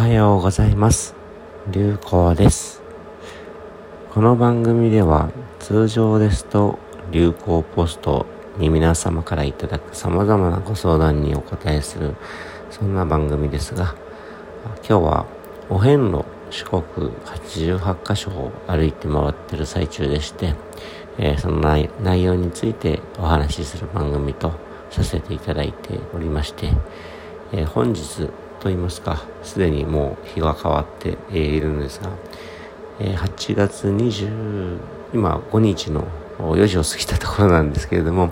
[0.00, 1.14] はようございます。
[1.70, 2.80] 流行です。
[4.14, 6.78] この番組では通常ですと
[7.12, 8.24] 流行ポスト
[8.56, 12.16] に皆様からいただく様々なご相談にお答えする
[12.70, 13.94] そんな番組ですが
[14.76, 15.26] 今日は
[15.68, 16.82] お遍路四国
[17.26, 20.54] 88カ所を歩いて回ってる最中でして、
[21.18, 24.54] えー、その内容についてお話しする番組と
[24.88, 26.70] させていただいておりまして、
[27.52, 28.30] えー、本日
[28.60, 32.10] と言いますか、すでにもう日が変わっているんですが、
[32.98, 34.78] 8月20、
[35.14, 36.06] 今5日の
[36.38, 38.30] 4時を過ぎたところなんですけれども、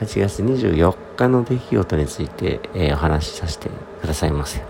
[0.00, 3.68] 8月24日の出来事について、え、お話しさせて
[4.00, 4.62] くださいませ。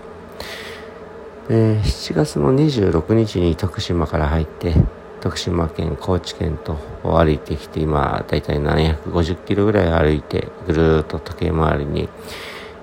[1.49, 4.73] え、7月の26日に徳島から入って、
[5.21, 12.09] 徳島県、高知県と歩いてきて、今、だいたい750キロぐらい歩いて、ぐるーっと時計回りに、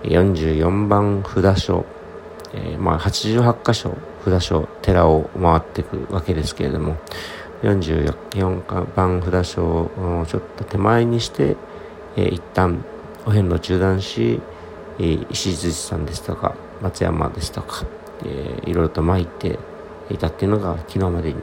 [0.03, 1.85] 44番札所、
[2.57, 6.97] えー、まあ、88箇所、札所、寺を回っていくわけですけれども、
[7.63, 11.57] 44番札所をちょっと手前にして、
[12.17, 12.85] えー、一旦
[13.27, 14.41] お遍路中断し、
[14.99, 17.85] えー、石槌さんですとか、松山ですとか、
[18.25, 19.59] えー、いろいろと参って
[20.11, 21.41] いたっていうのが昨日までに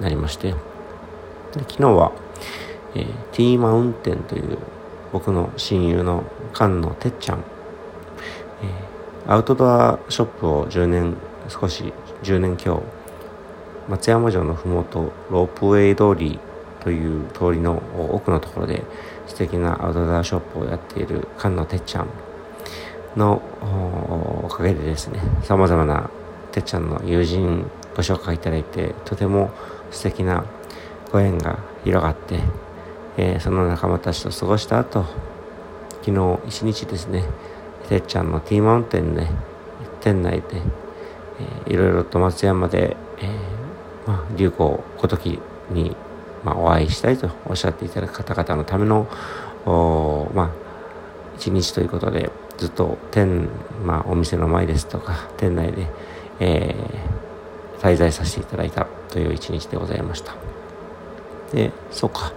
[0.00, 0.56] なりまして、で
[1.60, 2.12] 昨日は、
[2.94, 4.58] えー、ティーマウンテンという
[5.12, 7.44] 僕の親友の菅野てっちゃん、
[9.26, 11.16] アウトドアショップを10年
[11.48, 11.92] 少し
[12.24, 12.82] 10年今日
[13.88, 16.40] 松山城のふもとロープウェイ通り
[16.80, 18.82] という通りの奥のところで
[19.28, 22.08] 素敵なアウトドアショップをやっている菅野てっちゃん
[23.16, 23.40] の
[24.44, 26.10] おかげでですねさまざまな
[26.50, 29.52] てっちゃんの友人ご紹介いただいてとても
[29.92, 30.44] 素敵な
[31.12, 32.40] ご縁が広がって、
[33.16, 35.04] えー、その仲間たちと過ごした後
[36.02, 37.24] 昨日一日ですね
[37.92, 39.28] てっちゃんのティーマウンテンね
[40.00, 40.62] 店内で、
[41.66, 45.38] えー、いろいろと松山で、えー、まあ、流行ごとき
[45.70, 45.94] に、
[46.42, 49.06] まあ、お会いしたいとおっしゃっていただく方々のための
[50.34, 50.50] まあ
[51.36, 53.48] 一日ということでずっと店、
[53.84, 55.86] まあ、お店の前ですとか店内で、
[56.40, 60.51] えー、滞在させていただいたという一日でございました。
[61.52, 62.32] でそうか。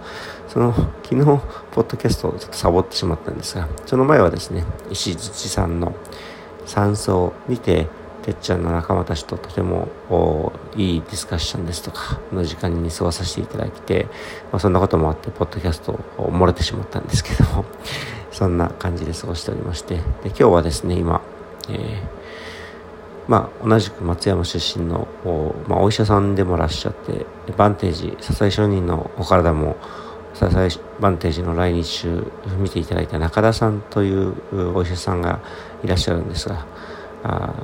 [0.48, 0.72] その
[1.02, 1.24] 昨日
[1.72, 5.94] ポッドキャストをちょっとサボってしまったんですがその前はですね石槌さんの
[6.64, 7.88] 山荘にて
[8.22, 9.88] てっちゃんの仲間たちととても
[10.74, 14.06] いいディスカッションですとかの時間に過ごさせていただいて、
[14.50, 17.66] まあ、そんなこともあってポッドキャストを漏れてしまったんですけども
[18.32, 21.20] そんな感じで過ごしておりましてで今日はですね今、
[21.68, 22.16] えー
[23.28, 27.26] まあ、同じく松山出身のお,、まあ、お医者さんでもらっしゃって
[27.56, 29.76] バンテージ支え承人のお体も
[30.34, 30.68] 支え
[31.00, 35.40] バンテージの来日中見ていただいた中田さんというお医者さんが
[35.82, 36.66] いらっしゃるんですが
[37.24, 37.54] あ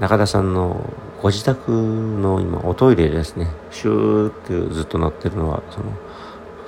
[0.00, 0.92] 中田さんの
[1.22, 3.48] ご自宅の今おトイレですね。
[3.70, 5.86] シューってずっと鳴ってるのはその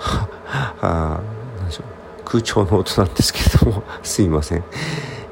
[0.80, 1.20] あ
[1.58, 1.86] 何でしょう。
[2.24, 4.64] 空調の音なんですけれども すいません、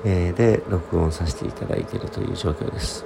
[0.09, 3.05] え、で録音させていただいているという状況です。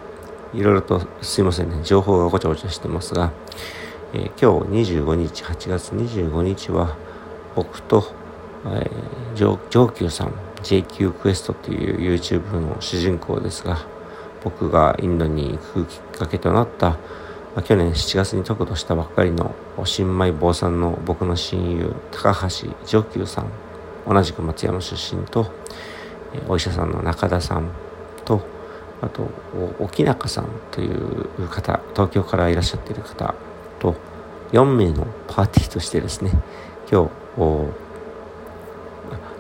[0.54, 1.80] いろいろとすいませんね。
[1.82, 3.32] 情報がごちゃごちゃしてますが
[4.12, 6.96] えー、今日25日、8月25日は、
[7.54, 8.12] 僕と、
[8.66, 10.32] えー、上級さん、
[10.64, 13.78] JQ クエストという YouTube の主人公ですが、
[14.42, 16.96] 僕がインドに行くきっかけとなった、ま
[17.58, 23.46] あ、去年7月に得度したばっかりの新米坊さんの僕の親友、高橋上級さん、
[24.08, 25.52] 同じく松山出身と、
[26.48, 27.70] お医者さんの中田さん
[28.24, 28.40] と、
[29.00, 29.28] あと、
[29.78, 33.34] 沖中さんという方、東京からいらっしゃっている方
[33.80, 33.96] と
[34.52, 36.30] 4名のパーティーとしてですね
[36.90, 37.10] 今日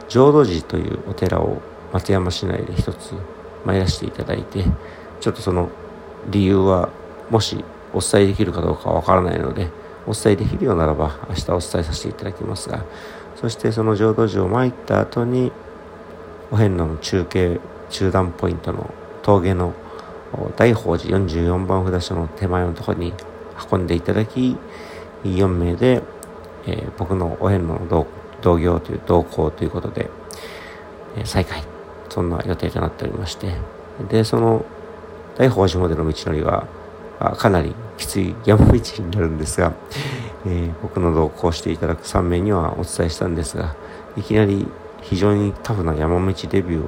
[0.08, 1.60] 浄土寺というお寺を
[1.92, 3.14] 松山市内で一つ
[3.64, 4.64] 参らせていただいて
[5.20, 5.68] ちょっとその
[6.30, 6.88] 理由は
[7.28, 9.68] もしお伝えできるかどうかわからないので
[10.06, 12.84] お伝えできるようならば明日お伝えさせていただきますが
[13.36, 15.52] そしてその浄土寺を参った後に
[16.50, 19.74] お遍路の中継中断ポイントの峠の
[20.56, 23.12] 大宝寺44番札所の手前のところに
[23.70, 24.56] 運んでいただき
[25.24, 26.02] 4名で、
[26.66, 28.06] えー、僕のお遍路の
[28.40, 30.08] 同業という同行ということで、
[31.16, 31.62] えー、再開
[32.08, 33.54] そんな予定となっておりまして。
[34.08, 34.64] でその
[35.36, 36.66] 大宝寺までの道のりは
[37.36, 39.74] かなりきつい山道になるんですが、
[40.46, 43.76] えー、僕の同行していただく3名にはお伝えしたんですが
[44.16, 44.66] いきなり
[45.02, 46.86] 非常にタフな山道デビュ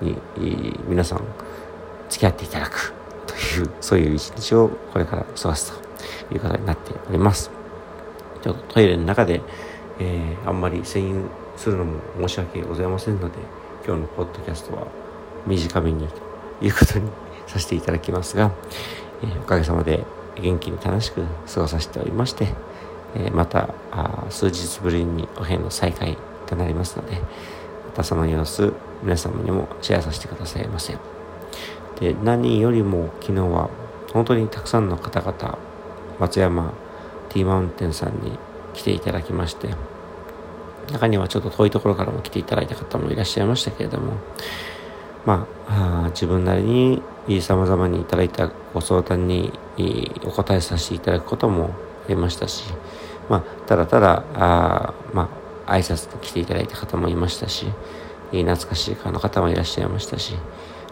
[0.00, 1.22] ーに、皆さん
[2.08, 2.92] 付き合っていただく
[3.26, 5.72] というそういう一日をこれから過ごす
[6.28, 7.50] という形になっております。
[8.42, 9.42] ちょっとトイレの中で、
[9.98, 11.24] えー、あんまり占有
[11.56, 13.38] するのも申し訳ございませんので、
[13.86, 14.86] 今日のポッドキャストは
[15.46, 17.10] 短めにということに
[17.46, 18.50] させていただきますが、
[19.22, 20.04] えー、おかげさまで
[20.40, 21.22] 元気に楽しく
[21.52, 22.48] 過ごさせておりまして、
[23.14, 23.74] えー、また
[24.30, 26.16] 数日ぶりにお遍路再開
[26.50, 27.20] となりますのでま
[27.94, 30.96] たその様子皆様にもシェアさせてくださいませ。
[32.00, 33.70] で何よりも昨日は
[34.12, 35.58] 本当にたくさんの方々
[36.18, 36.72] 松山
[37.28, 38.38] T マウンテンさんに
[38.74, 39.68] 来ていただきまして
[40.92, 44.14] 中にはちょっと遠いところからも来ていただいた方もいらっしゃいましたけれども
[45.26, 49.52] まあ、あ自分なりに様々にいただいたご相談に
[50.24, 51.74] お答えさせていただくことも
[52.06, 52.64] ありましたし、
[53.28, 55.28] まあ、ただただ、あまあ、
[55.70, 57.66] 挨拶に来ていただいた方もいましたし、
[58.30, 60.34] 懐かしい顔の方もいらっしゃいましたし、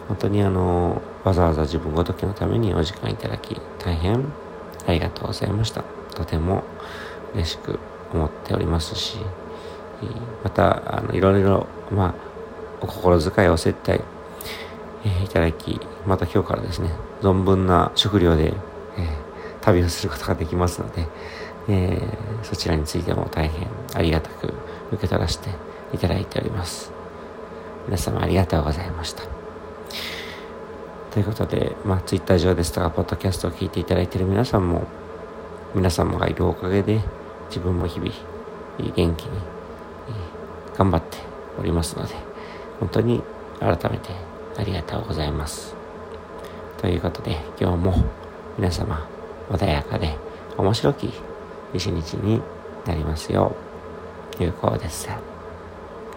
[0.07, 4.25] 本当にあの、わざわざ自分ごときのためにお時間いただき、大変
[4.87, 5.83] ありがとうございました。
[6.15, 6.63] とても
[7.33, 7.79] 嬉しく
[8.13, 9.17] 思っておりますし、
[10.43, 12.13] また、あの、いろいろ、まあ、
[12.81, 14.01] お心遣いを接待、
[15.03, 16.91] えー、いただき、また今日からですね、
[17.21, 18.53] 存分な食料で、えー、
[19.61, 21.07] 旅をすることができますので、
[21.69, 24.53] えー、そちらについても大変ありがたく
[24.91, 25.49] 受け取らせて
[25.93, 26.91] いただいております。
[27.85, 29.23] 皆様ありがとうございました。
[31.11, 34.83] ということで、まあ、ツイッター上ですとか、ポッドキャストを聞いていただいている皆さんも、
[35.73, 37.01] 皆様がいるおかげで、
[37.49, 38.11] 自分も日々、
[38.79, 39.29] 元気に、
[40.77, 41.17] 頑張って
[41.59, 42.13] おりますので、
[42.79, 43.21] 本当に
[43.59, 44.11] 改めて
[44.57, 45.75] ありがとうございます。
[46.77, 47.93] ということで、今日も
[48.57, 49.07] 皆様、
[49.49, 50.15] 穏やかで
[50.57, 51.28] 面白き
[51.73, 52.41] 一日に
[52.85, 53.55] なりますよ
[54.39, 55.28] う、有効です。